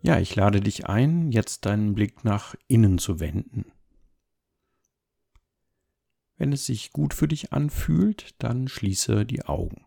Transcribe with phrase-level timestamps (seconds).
[0.00, 3.72] Ja, ich lade dich ein, jetzt deinen Blick nach innen zu wenden.
[6.36, 9.84] Wenn es sich gut für dich anfühlt, dann schließe die Augen.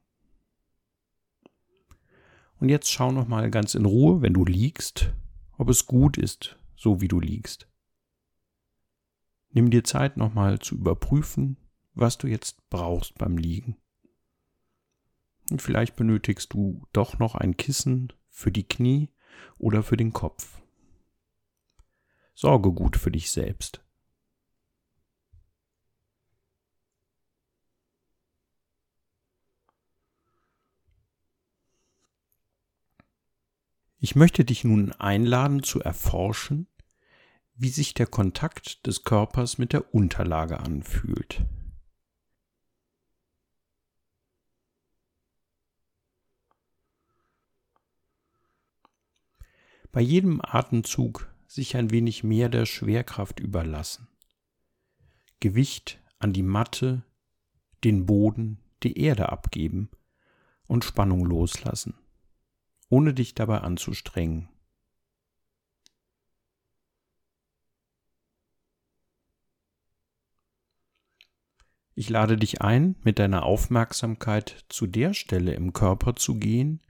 [2.59, 5.13] Und jetzt schau noch mal ganz in Ruhe, wenn du liegst,
[5.57, 7.67] ob es gut ist, so wie du liegst.
[9.49, 11.57] Nimm dir Zeit noch mal zu überprüfen,
[11.93, 13.77] was du jetzt brauchst beim Liegen.
[15.49, 19.09] Und vielleicht benötigst du doch noch ein Kissen für die Knie
[19.57, 20.61] oder für den Kopf.
[22.33, 23.83] Sorge gut für dich selbst.
[34.03, 36.65] Ich möchte dich nun einladen zu erforschen,
[37.53, 41.45] wie sich der Kontakt des Körpers mit der Unterlage anfühlt.
[49.91, 54.07] Bei jedem Atemzug sich ein wenig mehr der Schwerkraft überlassen.
[55.39, 57.03] Gewicht an die Matte,
[57.83, 59.89] den Boden, die Erde abgeben
[60.67, 61.95] und Spannung loslassen
[62.91, 64.49] ohne dich dabei anzustrengen.
[71.95, 76.81] Ich lade dich ein, mit deiner Aufmerksamkeit zu der Stelle im Körper zu gehen,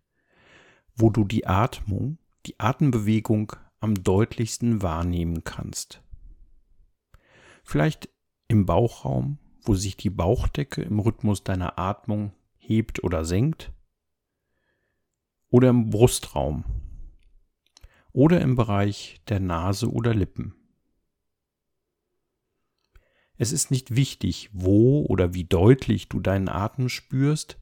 [0.96, 6.02] wo du die Atmung, die Atembewegung am deutlichsten wahrnehmen kannst.
[7.64, 8.10] Vielleicht
[8.48, 13.72] im Bauchraum, wo sich die Bauchdecke im Rhythmus deiner Atmung hebt oder senkt
[15.50, 16.64] oder im Brustraum
[18.12, 20.56] oder im Bereich der Nase oder Lippen.
[23.38, 27.60] Es ist nicht wichtig, wo oder wie deutlich du deinen Atem spürst,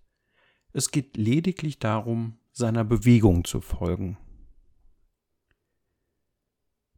[0.72, 4.18] es geht lediglich darum, seiner Bewegung zu folgen,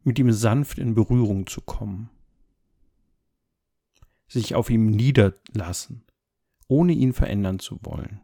[0.03, 2.09] mit ihm sanft in Berührung zu kommen,
[4.27, 6.05] sich auf ihm niederlassen,
[6.67, 8.21] ohne ihn verändern zu wollen.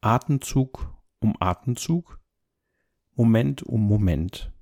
[0.00, 0.92] Atemzug
[1.22, 2.20] um Atemzug,
[3.14, 4.52] Moment um Moment.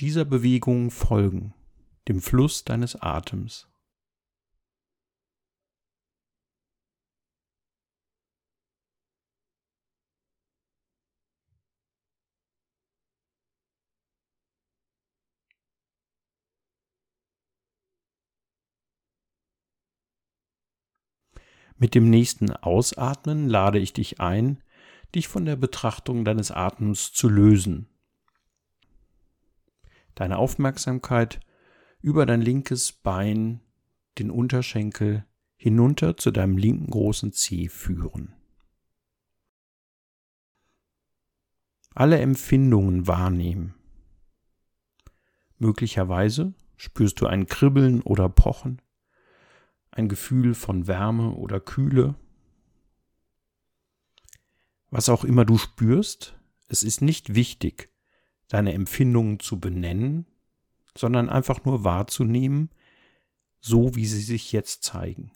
[0.00, 1.54] Dieser Bewegung folgen,
[2.08, 3.68] dem Fluss deines Atems.
[21.84, 24.62] Mit dem nächsten Ausatmen lade ich dich ein,
[25.14, 27.90] dich von der Betrachtung deines Atems zu lösen.
[30.14, 31.40] Deine Aufmerksamkeit
[32.00, 33.60] über dein linkes Bein,
[34.18, 38.34] den Unterschenkel hinunter zu deinem linken großen Zeh führen.
[41.94, 43.74] Alle Empfindungen wahrnehmen.
[45.58, 48.80] Möglicherweise spürst du ein Kribbeln oder Pochen
[49.94, 52.16] ein Gefühl von Wärme oder Kühle.
[54.90, 56.36] Was auch immer du spürst,
[56.68, 57.90] es ist nicht wichtig,
[58.48, 60.26] deine Empfindungen zu benennen,
[60.96, 62.70] sondern einfach nur wahrzunehmen,
[63.60, 65.30] so wie sie sich jetzt zeigen.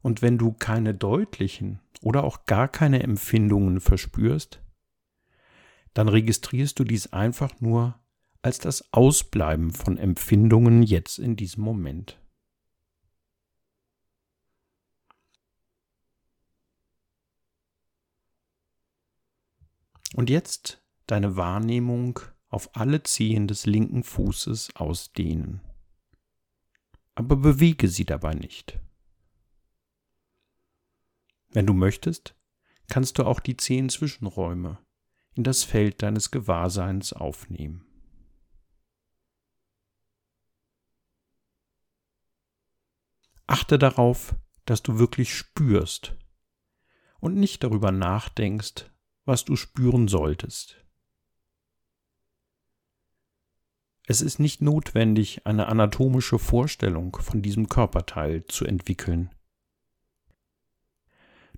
[0.00, 4.62] Und wenn du keine deutlichen oder auch gar keine Empfindungen verspürst,
[5.94, 7.97] dann registrierst du dies einfach nur
[8.42, 12.20] als das Ausbleiben von Empfindungen jetzt in diesem Moment.
[20.14, 25.60] Und jetzt deine Wahrnehmung auf alle Zehen des linken Fußes ausdehnen.
[27.14, 28.78] Aber bewege sie dabei nicht.
[31.50, 32.34] Wenn du möchtest,
[32.88, 34.78] kannst du auch die zehn Zwischenräume
[35.34, 37.87] in das Feld deines Gewahrseins aufnehmen.
[43.48, 44.36] Achte darauf,
[44.66, 46.14] dass du wirklich spürst
[47.18, 48.90] und nicht darüber nachdenkst,
[49.24, 50.84] was du spüren solltest.
[54.06, 59.30] Es ist nicht notwendig, eine anatomische Vorstellung von diesem Körperteil zu entwickeln.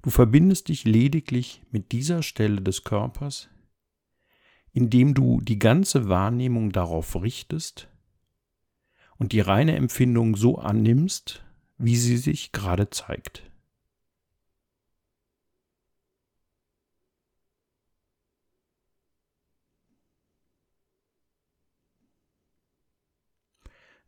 [0.03, 3.49] Du verbindest dich lediglich mit dieser Stelle des Körpers,
[4.73, 7.89] indem du die ganze Wahrnehmung darauf richtest
[9.19, 11.45] und die reine Empfindung so annimmst,
[11.81, 13.43] wie sie sich gerade zeigt.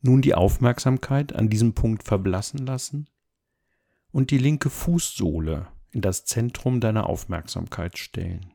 [0.02, 3.08] Nun die Aufmerksamkeit an diesem Punkt verblassen lassen
[4.10, 8.52] und die linke Fußsohle in das Zentrum deiner Aufmerksamkeit stellen.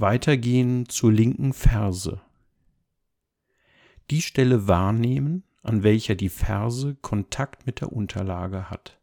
[0.00, 2.22] Weitergehen zur linken Ferse.
[4.10, 8.98] Die Stelle wahrnehmen, an welcher die Ferse Kontakt mit der Unterlage hat.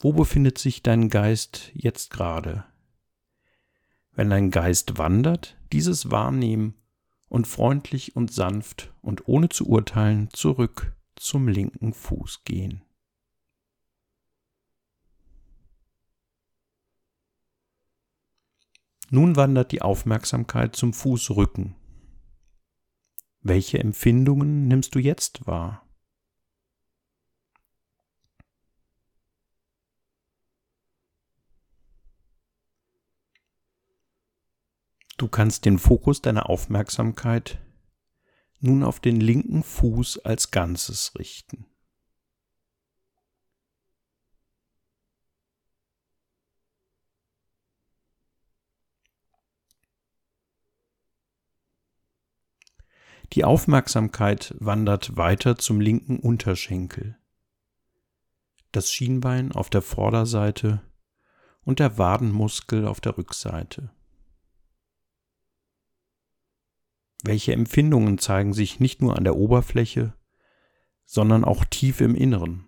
[0.00, 2.64] Wo befindet sich dein Geist jetzt gerade?
[4.12, 6.74] Wenn dein Geist wandert, dieses wahrnehmen
[7.28, 12.82] und freundlich und sanft und ohne zu urteilen zurück zum linken Fuß gehen.
[19.10, 21.74] Nun wandert die Aufmerksamkeit zum Fußrücken.
[23.40, 25.88] Welche Empfindungen nimmst du jetzt wahr?
[35.16, 37.58] Du kannst den Fokus deiner Aufmerksamkeit
[38.60, 41.66] nun auf den linken Fuß als Ganzes richten.
[53.34, 57.18] Die Aufmerksamkeit wandert weiter zum linken Unterschenkel.
[58.72, 60.82] Das Schienbein auf der Vorderseite
[61.62, 63.90] und der Wadenmuskel auf der Rückseite.
[67.22, 70.14] Welche Empfindungen zeigen sich nicht nur an der Oberfläche,
[71.04, 72.66] sondern auch tief im Inneren?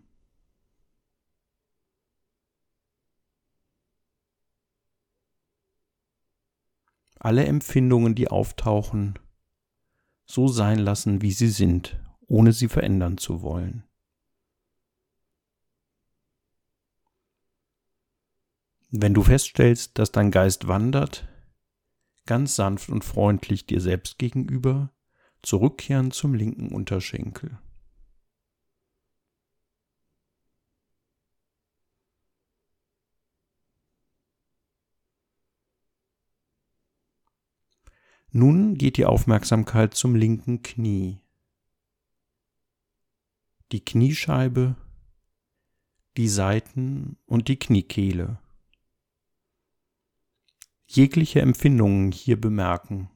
[7.19, 9.19] Alle Empfindungen, die auftauchen,
[10.31, 13.83] so sein lassen, wie sie sind, ohne sie verändern zu wollen.
[18.93, 21.29] Wenn du feststellst, dass dein Geist wandert,
[22.27, 24.93] ganz sanft und freundlich dir selbst gegenüber,
[25.43, 27.59] zurückkehren zum linken Unterschenkel.
[38.33, 41.21] Nun geht die Aufmerksamkeit zum linken Knie.
[43.73, 44.77] Die Kniescheibe,
[46.17, 48.39] die Seiten und die Kniekehle
[50.93, 53.11] jegliche Empfindungen hier bemerken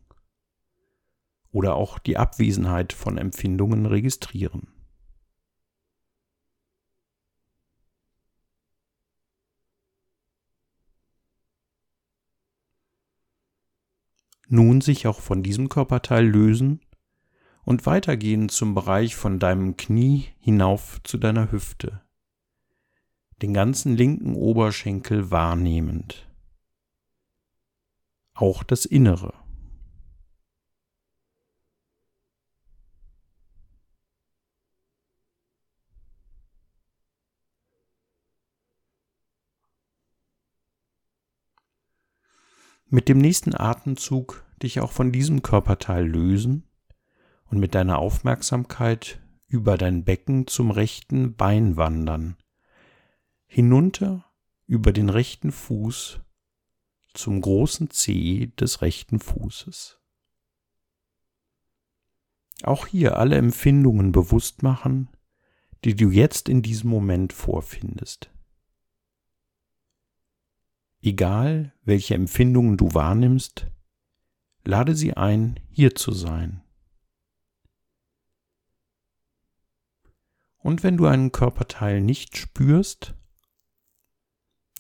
[1.51, 4.69] oder auch die Abwesenheit von Empfindungen registrieren.
[14.55, 16.81] Nun sich auch von diesem Körperteil lösen
[17.65, 22.03] und weitergehen zum Bereich von deinem Knie hinauf zu deiner Hüfte,
[23.43, 26.31] den ganzen linken Oberschenkel wahrnehmend
[28.35, 29.35] auch das Innere.
[42.87, 46.65] Mit dem nächsten Atemzug dich auch von diesem Körperteil lösen
[47.47, 52.37] und mit deiner Aufmerksamkeit über dein Becken zum rechten Bein wandern,
[53.47, 54.25] hinunter
[54.67, 56.21] über den rechten Fuß
[57.13, 60.01] zum großen Zeh des rechten Fußes.
[62.63, 65.09] Auch hier alle Empfindungen bewusst machen,
[65.85, 68.31] die du jetzt in diesem Moment vorfindest.
[71.03, 73.67] Egal, welche Empfindungen du wahrnimmst,
[74.65, 76.63] lade sie ein, hier zu sein.
[80.59, 83.15] Und wenn du einen Körperteil nicht spürst,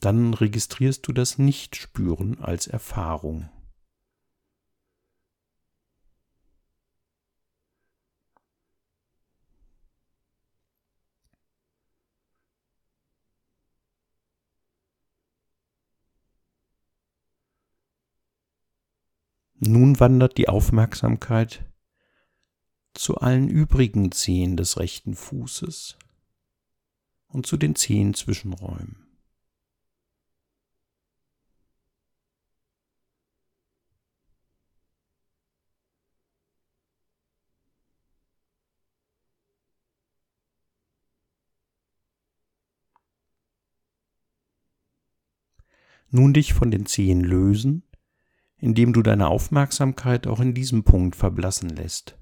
[0.00, 3.50] dann registrierst du das Nichtspüren als Erfahrung.
[19.66, 21.64] Nun wandert die Aufmerksamkeit
[22.92, 25.97] zu allen übrigen Zehen des rechten Fußes
[27.28, 29.06] und zu den Zehen Zwischenräumen.
[46.11, 47.83] Nun dich von den Zehen lösen,
[48.64, 52.16] indem du deine Aufmerksamkeit auch in diesem Punkt verblassen lässt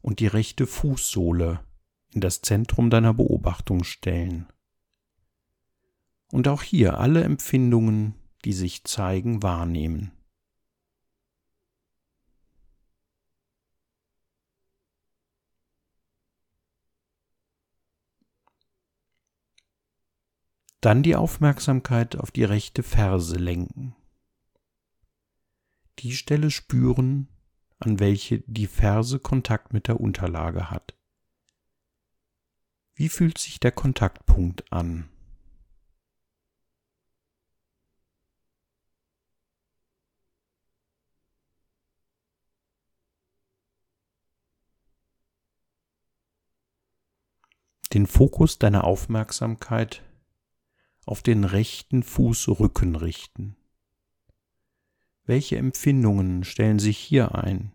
[0.00, 1.60] und die rechte Fußsohle
[2.14, 4.50] in das Zentrum deiner Beobachtung stellen.
[6.32, 8.14] Und auch hier alle Empfindungen,
[8.46, 10.12] die sich zeigen, wahrnehmen.
[20.80, 23.94] Dann die Aufmerksamkeit auf die rechte Ferse lenken.
[26.00, 27.28] Die Stelle spüren,
[27.80, 30.94] an welche die Ferse Kontakt mit der Unterlage hat.
[32.94, 35.08] Wie fühlt sich der Kontaktpunkt an?
[47.92, 50.04] Den Fokus deiner Aufmerksamkeit
[51.06, 53.57] auf den rechten Fußrücken richten.
[55.28, 57.70] Welche Empfindungen stellen sich hier ein?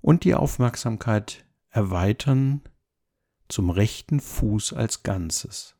[0.00, 2.62] Und die Aufmerksamkeit erweitern
[3.48, 5.79] zum rechten Fuß als Ganzes.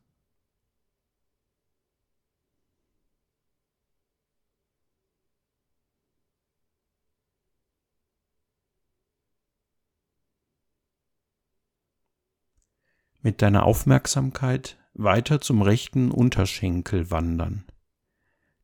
[13.21, 17.65] Mit deiner Aufmerksamkeit weiter zum rechten Unterschenkel wandern,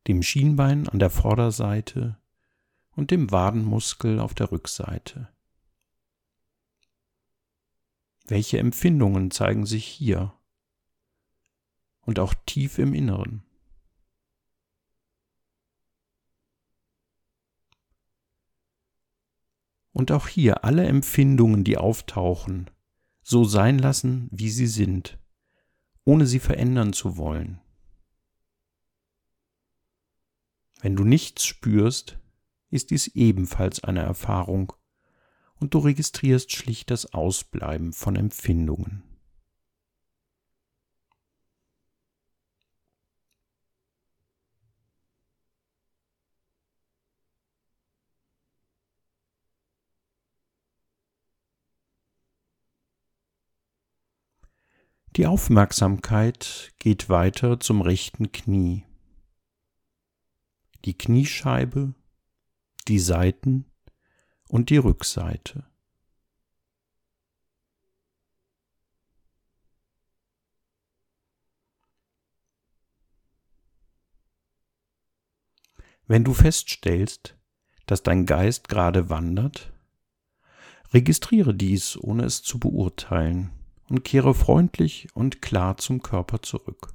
[0.06, 2.18] dem Schienbein an der Vorderseite
[2.92, 5.28] und dem Wadenmuskel auf der Rückseite.
[8.26, 10.34] Welche Empfindungen zeigen sich hier
[12.02, 13.42] und auch tief im Inneren?
[19.92, 22.70] Und auch hier alle Empfindungen, die auftauchen,
[23.28, 25.18] so sein lassen, wie sie sind,
[26.04, 27.60] ohne sie verändern zu wollen.
[30.80, 32.18] Wenn du nichts spürst,
[32.70, 34.72] ist dies ebenfalls eine Erfahrung
[35.56, 39.02] und du registrierst schlicht das Ausbleiben von Empfindungen.
[55.18, 58.84] Die Aufmerksamkeit geht weiter zum rechten Knie.
[60.84, 61.92] Die Kniescheibe,
[62.86, 63.64] die Seiten
[64.46, 65.66] und die Rückseite.
[76.06, 77.36] Wenn du feststellst,
[77.86, 79.72] dass dein Geist gerade wandert,
[80.92, 83.50] registriere dies, ohne es zu beurteilen
[83.88, 86.94] und kehre freundlich und klar zum Körper zurück.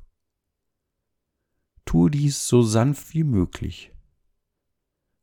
[1.85, 3.91] Tue dies so sanft wie möglich,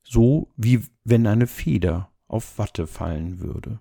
[0.02, 3.80] so wie wenn eine Feder auf Watte fallen würde.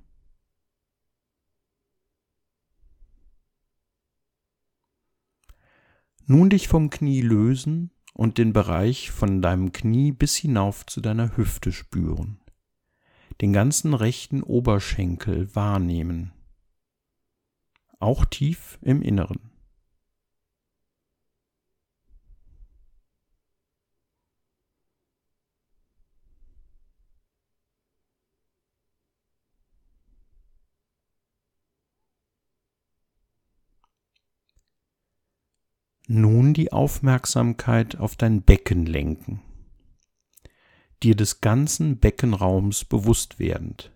[6.26, 11.36] Nun dich vom Knie lösen und den Bereich von deinem Knie bis hinauf zu deiner
[11.36, 12.40] Hüfte spüren,
[13.42, 16.32] den ganzen rechten Oberschenkel wahrnehmen
[18.00, 19.50] auch tief im Inneren.
[36.12, 39.42] Nun die Aufmerksamkeit auf dein Becken lenken,
[41.04, 43.92] dir des ganzen Beckenraums bewusst werdend,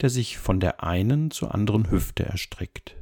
[0.00, 3.01] der sich von der einen zur anderen Hüfte erstreckt.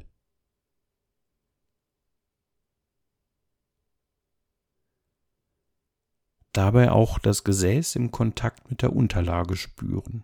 [6.53, 10.23] Dabei auch das Gesäß im Kontakt mit der Unterlage spüren.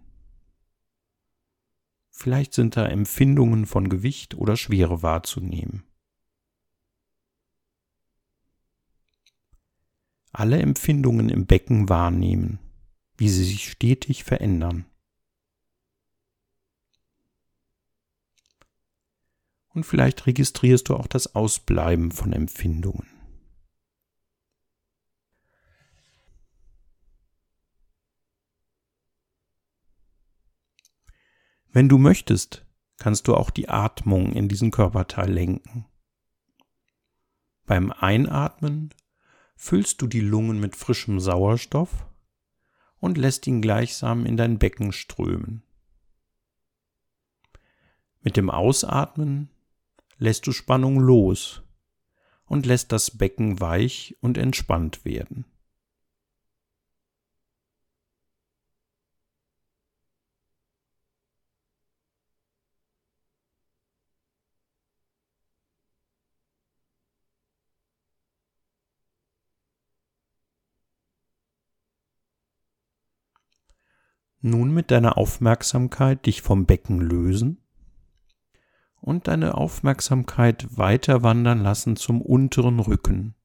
[2.10, 5.84] Vielleicht sind da Empfindungen von Gewicht oder Schwere wahrzunehmen.
[10.34, 12.60] Alle Empfindungen im Becken wahrnehmen,
[13.17, 14.86] wie sie sich stetig verändern.
[19.69, 23.16] Und vielleicht registrierst du auch das Ausbleiben von Empfindungen.
[31.77, 32.65] Wenn du möchtest,
[32.98, 35.86] kannst du auch die Atmung in diesen Körperteil lenken.
[37.67, 38.96] Beim Einatmen
[39.55, 42.07] füllst du die Lungen mit frischem Sauerstoff
[42.98, 45.62] und lässt ihn gleichsam in dein Becken strömen.
[48.22, 49.51] Mit dem Ausatmen
[50.17, 51.62] lässt du Spannung los
[52.46, 55.46] und lässt das Becken weich und entspannt werden.
[74.41, 77.62] Nun mit deiner Aufmerksamkeit dich vom Becken lösen
[79.01, 83.36] und deine Aufmerksamkeit weiter wandern lassen zum unteren Rücken,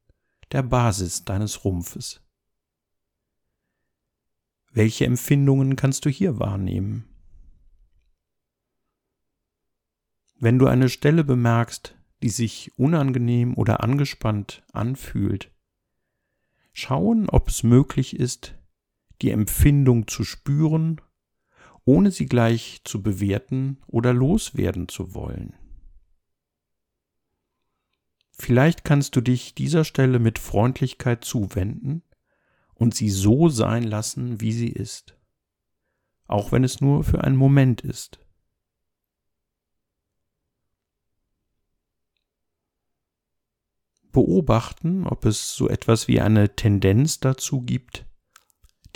[0.53, 2.21] der Basis deines Rumpfes.
[4.71, 7.09] Welche Empfindungen kannst du hier wahrnehmen?
[10.39, 15.53] Wenn du eine Stelle bemerkst, die sich unangenehm oder angespannt anfühlt,
[16.73, 18.59] schauen, ob es möglich ist,
[19.23, 21.01] die Empfindung zu spüren
[21.85, 25.55] ohne sie gleich zu bewerten oder loswerden zu wollen.
[28.31, 32.03] Vielleicht kannst du dich dieser Stelle mit Freundlichkeit zuwenden
[32.75, 35.17] und sie so sein lassen, wie sie ist,
[36.27, 38.19] auch wenn es nur für einen Moment ist.
[44.13, 48.07] Beobachten, ob es so etwas wie eine Tendenz dazu gibt,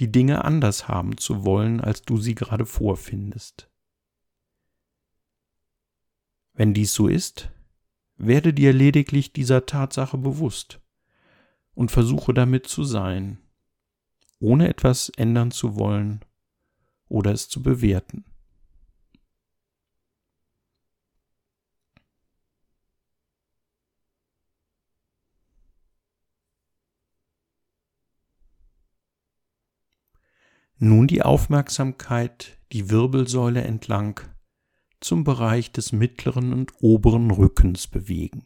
[0.01, 3.71] die Dinge anders haben zu wollen, als du sie gerade vorfindest.
[6.53, 7.51] Wenn dies so ist,
[8.17, 10.81] werde dir lediglich dieser Tatsache bewusst
[11.75, 13.39] und versuche damit zu sein,
[14.41, 16.21] ohne etwas ändern zu wollen
[17.09, 18.25] oder es zu bewerten.
[30.79, 34.21] Nun die Aufmerksamkeit die Wirbelsäule entlang
[35.01, 38.45] zum Bereich des mittleren und oberen Rückens bewegen.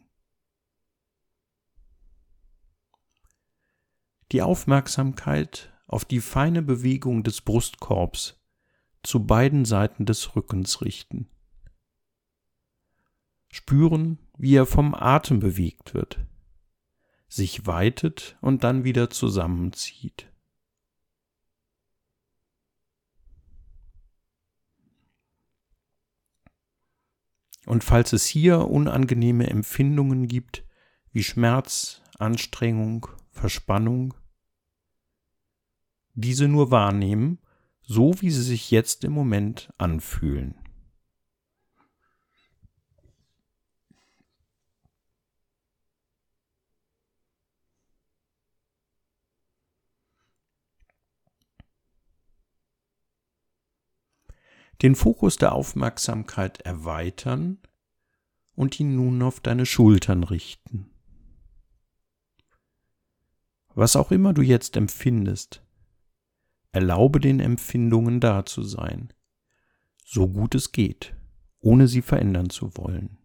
[4.30, 8.40] Die Aufmerksamkeit auf die feine Bewegung des Brustkorbs
[9.02, 11.28] zu beiden Seiten des Rückens richten.
[13.48, 16.20] Spüren, wie er vom Atem bewegt wird,
[17.26, 20.29] sich weitet und dann wieder zusammenzieht.
[27.66, 30.64] Und falls es hier unangenehme Empfindungen gibt,
[31.12, 34.14] wie Schmerz, Anstrengung, Verspannung,
[36.14, 37.38] diese nur wahrnehmen,
[37.82, 40.59] so wie sie sich jetzt im Moment anfühlen.
[54.82, 57.58] Den Fokus der Aufmerksamkeit erweitern
[58.54, 60.90] und ihn nun auf deine Schultern richten.
[63.74, 65.62] Was auch immer du jetzt empfindest,
[66.72, 69.12] erlaube den Empfindungen da zu sein,
[70.04, 71.14] so gut es geht,
[71.60, 73.18] ohne sie verändern zu wollen.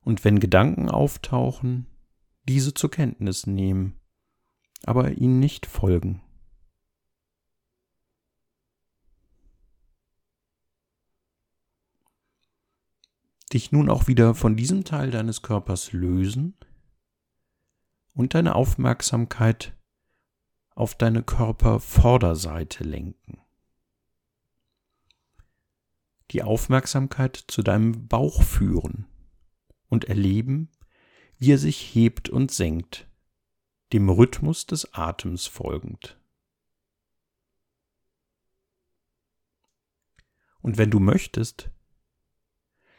[0.00, 1.86] Und wenn Gedanken auftauchen,
[2.48, 4.00] diese zur Kenntnis nehmen,
[4.84, 6.22] aber ihnen nicht folgen.
[13.52, 16.54] Dich nun auch wieder von diesem Teil deines Körpers lösen
[18.12, 19.76] und deine Aufmerksamkeit
[20.74, 23.40] auf deine Körpervorderseite lenken.
[26.30, 29.06] Die Aufmerksamkeit zu deinem Bauch führen
[29.88, 30.70] und erleben,
[31.38, 33.08] wie er sich hebt und senkt,
[33.92, 36.18] dem Rhythmus des Atems folgend.
[40.60, 41.70] Und wenn du möchtest,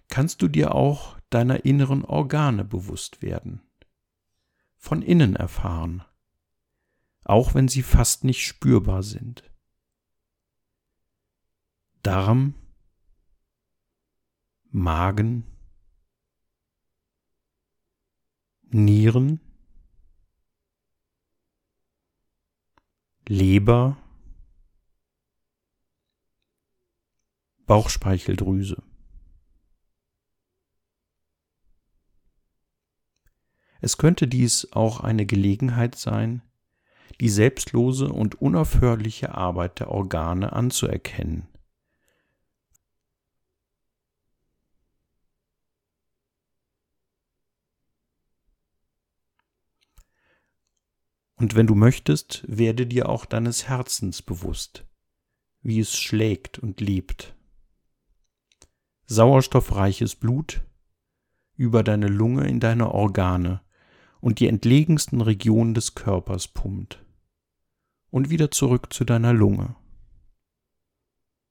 [0.07, 3.61] kannst du dir auch deiner inneren Organe bewusst werden,
[4.77, 6.03] von innen erfahren,
[7.23, 9.43] auch wenn sie fast nicht spürbar sind.
[12.01, 12.55] Darm,
[14.71, 15.45] Magen,
[18.71, 19.39] Nieren,
[23.27, 23.97] Leber,
[27.65, 28.83] Bauchspeicheldrüse.
[33.81, 36.43] Es könnte dies auch eine Gelegenheit sein,
[37.19, 41.48] die selbstlose und unaufhörliche Arbeit der Organe anzuerkennen
[51.39, 54.85] Und wenn du möchtest, werde dir auch deines Herzens bewusst,
[55.61, 57.33] wie es schlägt und lebt.
[59.05, 60.61] Sauerstoffreiches Blut
[61.55, 63.61] über deine Lunge in deine Organe
[64.19, 67.03] und die entlegensten Regionen des Körpers pumpt.
[68.11, 69.75] Und wieder zurück zu deiner Lunge.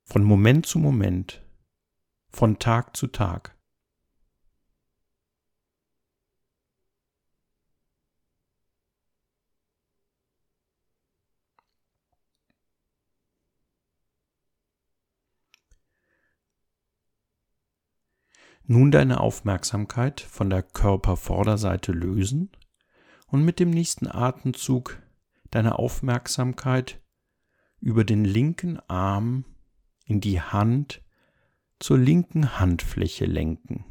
[0.04, 1.42] Von Moment zu Moment,
[2.28, 3.57] von Tag zu Tag.
[18.70, 22.50] Nun deine Aufmerksamkeit von der Körpervorderseite lösen
[23.26, 25.02] und mit dem nächsten Atemzug
[25.50, 27.00] deine Aufmerksamkeit
[27.80, 29.46] über den linken Arm
[30.04, 31.02] in die Hand
[31.78, 33.86] zur linken Handfläche lenken.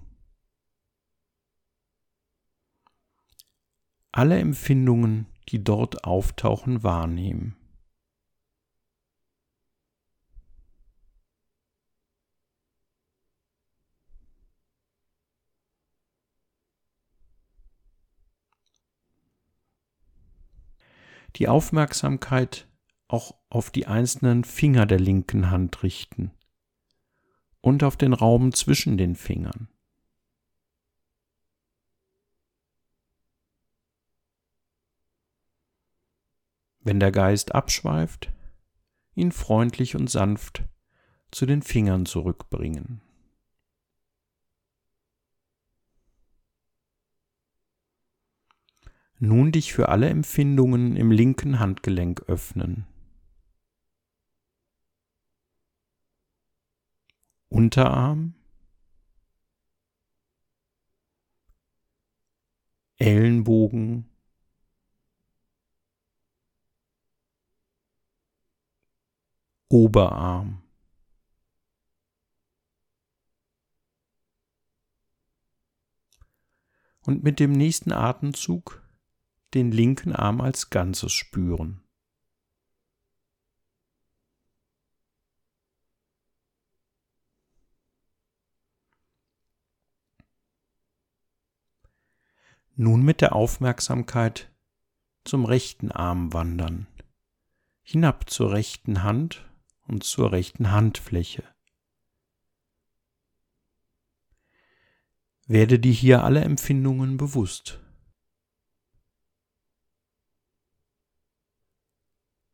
[4.12, 7.56] Alle Empfindungen, die dort auftauchen, wahrnehmen.
[21.38, 22.68] Die Aufmerksamkeit
[23.08, 26.32] auch auf die einzelnen Finger der linken Hand richten
[27.62, 29.70] und auf den Raum zwischen den Fingern.
[36.80, 38.32] Wenn der Geist abschweift,
[39.14, 40.64] ihn freundlich und sanft
[41.32, 43.02] zu den Fingern zurückbringen.
[49.20, 52.86] Nun dich für alle Empfindungen im linken Handgelenk öffnen.
[57.50, 58.36] Unterarm,
[62.98, 64.08] Ellenbogen,
[69.70, 70.62] Oberarm.
[77.02, 78.87] Und mit dem nächsten Atemzug
[79.54, 81.82] den linken Arm als Ganzes spüren.
[92.80, 94.52] Nun mit der Aufmerksamkeit
[95.24, 96.86] zum rechten Arm wandern,
[97.82, 99.50] hinab zur rechten Hand
[99.88, 101.44] und zur rechten Handfläche.
[105.48, 107.80] Werde dir hier alle Empfindungen bewusst.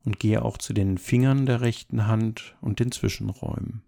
[0.05, 3.83] Und gehe auch zu den Fingern der rechten Hand und den Zwischenräumen.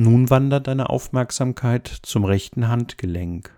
[0.00, 3.52] Nun wandert deine Aufmerksamkeit zum rechten Handgelenk.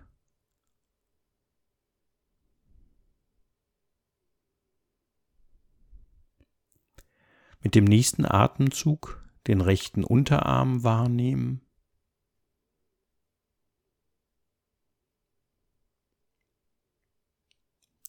[7.62, 11.60] Mit dem nächsten Atemzug den rechten Unterarm wahrnehmen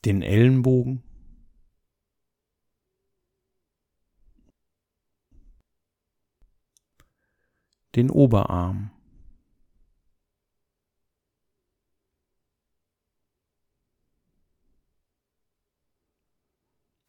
[0.06, 1.04] den Ellenbogen,
[7.96, 8.92] den Oberarm.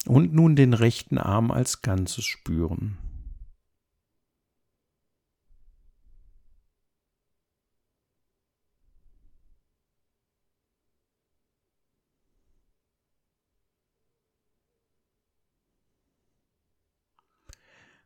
[0.04, 2.98] Und nun den rechten Arm als Ganzes spüren.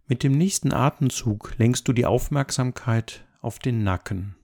[0.09, 4.37] Mit dem nächsten Atemzug lenkst du die Aufmerksamkeit auf den Nacken.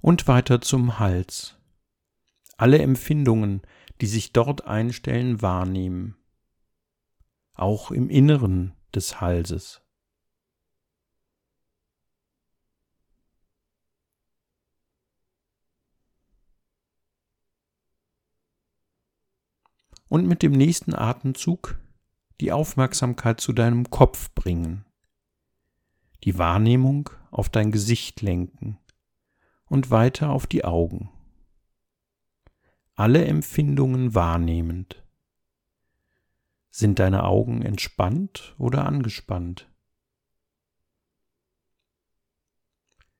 [0.00, 1.56] Und weiter zum Hals.
[2.56, 3.62] Alle Empfindungen,
[4.00, 6.16] die sich dort einstellen, wahrnehmen.
[7.54, 9.81] Auch im Inneren des Halses.
[20.12, 21.80] Und mit dem nächsten Atemzug
[22.38, 24.84] die Aufmerksamkeit zu deinem Kopf bringen,
[26.22, 28.78] die Wahrnehmung auf dein Gesicht lenken
[29.70, 31.08] und weiter auf die Augen.
[32.94, 35.02] Alle Empfindungen wahrnehmend.
[36.68, 39.72] Sind deine Augen entspannt oder angespannt?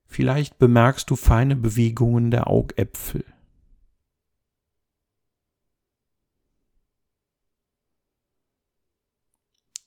[0.05, 3.25] Vielleicht bemerkst du feine Bewegungen der Augäpfel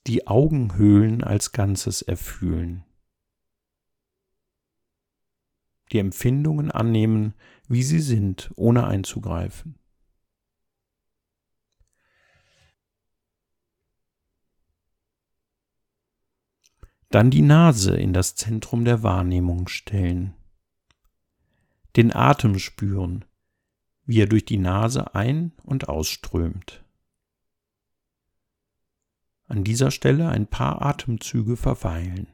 [0.06, 2.84] die Augenhöhlen als Ganzes erfühlen.
[5.92, 7.34] Die Empfindungen annehmen,
[7.68, 9.78] wie sie sind, ohne einzugreifen.
[17.08, 20.34] Dann die Nase in das Zentrum der Wahrnehmung stellen.
[21.94, 23.24] Den Atem spüren,
[24.04, 26.85] wie er durch die Nase ein- und ausströmt.
[29.48, 32.26] An dieser Stelle ein paar Atemzüge verweilen.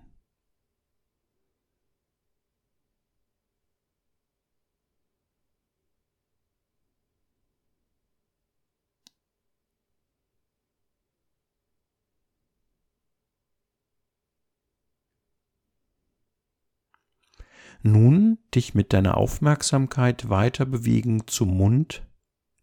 [17.85, 22.07] Nun dich mit deiner Aufmerksamkeit weiter bewegen zum Mund,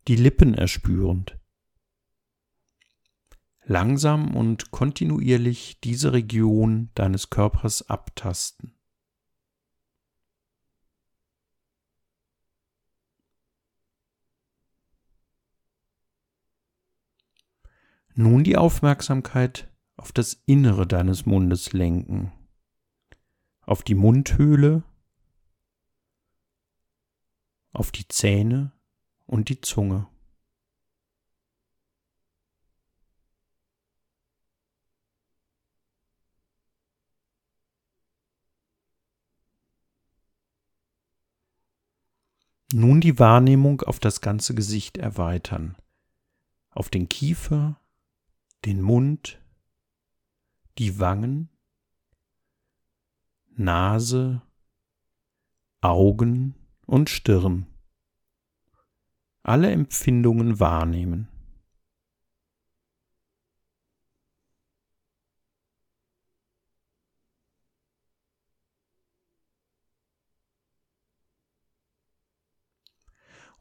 [0.07, 1.37] die Lippen erspürend.
[3.69, 8.73] Langsam und kontinuierlich diese Region deines Körpers abtasten.
[18.15, 22.31] Nun die Aufmerksamkeit auf das Innere deines Mundes lenken,
[23.61, 24.83] auf die Mundhöhle
[27.71, 28.71] auf die Zähne
[29.27, 30.07] und die Zunge.
[42.73, 45.75] Nun die Wahrnehmung auf das ganze Gesicht erweitern,
[46.69, 47.79] auf den Kiefer,
[48.65, 49.41] den Mund,
[50.77, 51.49] die Wangen,
[53.55, 54.41] Nase,
[55.81, 56.55] Augen,
[56.89, 57.67] und Stirn.
[59.43, 61.27] Alle Empfindungen wahrnehmen.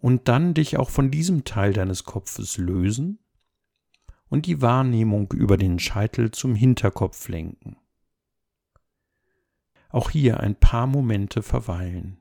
[0.01, 3.19] Und dann dich auch von diesem Teil deines Kopfes lösen
[4.29, 7.77] und die Wahrnehmung über den Scheitel zum Hinterkopf lenken.
[9.91, 12.19] Auch hier ein paar Momente verweilen.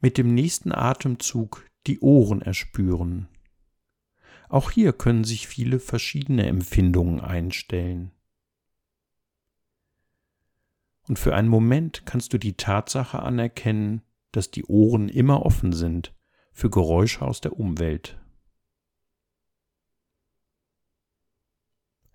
[0.00, 3.28] mit dem nächsten Atemzug die Ohren erspüren.
[4.48, 8.12] Auch hier können sich viele verschiedene Empfindungen einstellen.
[11.08, 16.14] Und für einen Moment kannst du die Tatsache anerkennen, dass die Ohren immer offen sind
[16.52, 18.18] für Geräusche aus der Umwelt.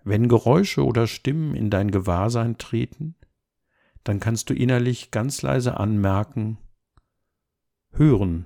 [0.04, 3.16] Wenn Geräusche oder Stimmen in dein Gewahrsein treten,
[4.04, 6.58] dann kannst du innerlich ganz leise anmerken,
[7.90, 8.44] hören,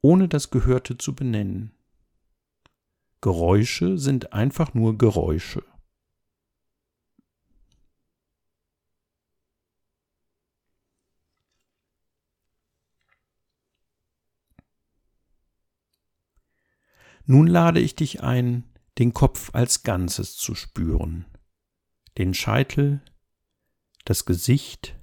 [0.00, 1.72] ohne das Gehörte zu benennen.
[3.20, 5.62] Geräusche sind einfach nur Geräusche.
[17.32, 18.64] Nun lade ich dich ein,
[18.98, 21.24] den Kopf als Ganzes zu spüren,
[22.18, 23.00] den Scheitel,
[24.04, 24.94] das Gesicht,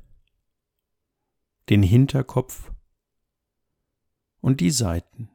[1.69, 2.71] den Hinterkopf
[4.41, 5.31] und die Seiten.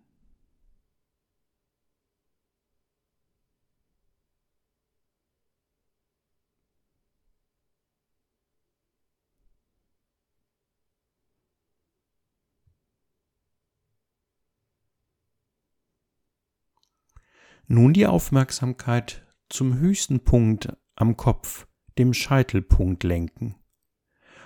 [17.66, 21.66] Nun die Aufmerksamkeit zum höchsten Punkt am Kopf,
[21.98, 23.56] dem Scheitelpunkt lenken.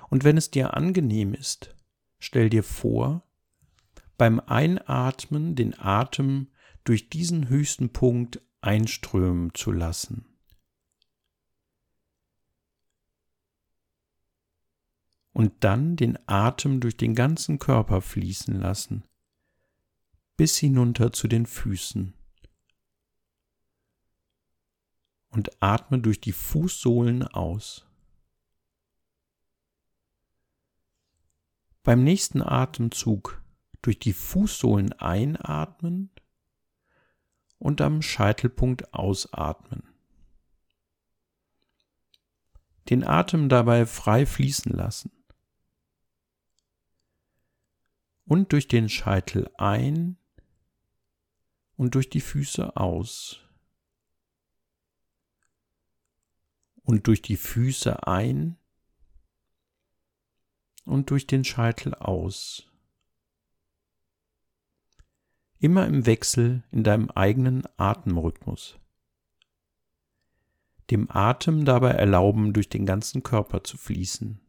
[0.09, 1.75] Und wenn es dir angenehm ist,
[2.19, 3.23] Stell dir vor,
[4.17, 6.49] beim Einatmen den Atem
[6.85, 10.27] durch diesen höchsten Punkt einströmen zu lassen.
[15.33, 19.05] Und dann den Atem durch den ganzen Körper fließen lassen,
[20.37, 22.15] bis hinunter zu den Füßen.
[25.31, 27.87] Und atme durch die Fußsohlen aus.
[31.83, 33.43] Beim nächsten Atemzug
[33.83, 36.11] durch die Fußsohlen einatmen
[37.59, 39.83] und am Scheitelpunkt ausatmen.
[42.89, 45.13] Den Atem dabei frei fließen lassen.
[48.25, 50.19] Und durch den Scheitel ein
[51.77, 53.48] und durch die Füße aus.
[56.89, 58.57] Und durch die Füße ein
[60.87, 62.67] und durch den Scheitel aus.
[65.59, 68.79] Immer im Wechsel in deinem eigenen Atemrhythmus.
[70.91, 74.41] Dem Atem dabei erlauben, durch den ganzen Körper zu fließen.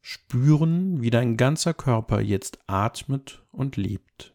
[0.00, 4.34] Spüren, wie dein ganzer Körper jetzt atmet und lebt.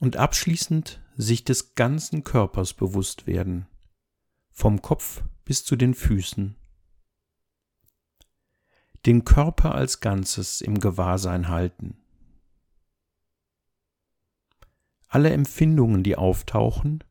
[0.00, 3.66] Und abschließend sich des ganzen Körpers bewusst werden,
[4.50, 6.56] vom Kopf bis zu den Füßen.
[9.06, 11.96] Den Körper als Ganzes im Gewahrsein halten.
[15.08, 17.04] Alle Empfindungen, die auftauchen,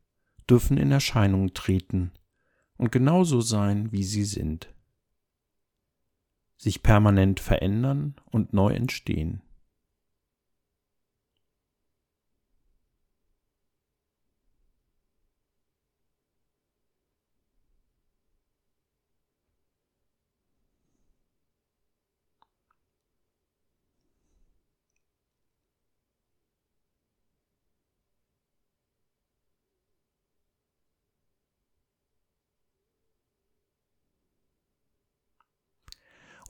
[0.48, 2.12] dürfen in Erscheinung treten
[2.76, 4.74] und genauso sein, wie sie sind.
[6.56, 9.42] Sich permanent verändern und neu entstehen.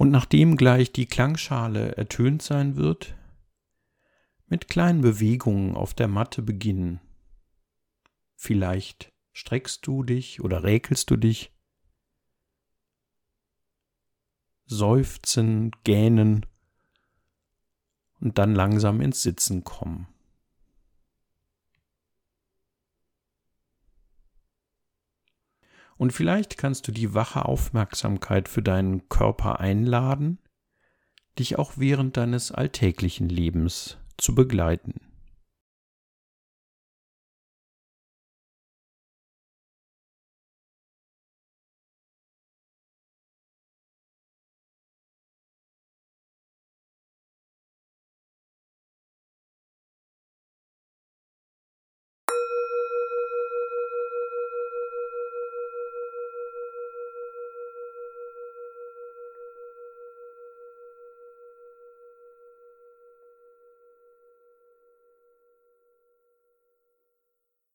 [0.00, 3.18] Und nachdem gleich die Klangschale ertönt sein wird,
[4.46, 7.02] mit kleinen Bewegungen auf der Matte beginnen.
[8.34, 11.52] Vielleicht streckst du dich oder räkelst du dich,
[14.64, 16.46] seufzen, gähnen
[18.20, 20.06] und dann langsam ins Sitzen kommen.
[26.00, 30.38] Und vielleicht kannst du die wache Aufmerksamkeit für deinen Körper einladen,
[31.38, 35.09] dich auch während deines alltäglichen Lebens zu begleiten.